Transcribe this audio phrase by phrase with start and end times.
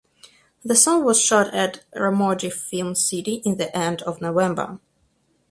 [0.63, 4.79] The song was shot at Ramoji Film City in the end of November.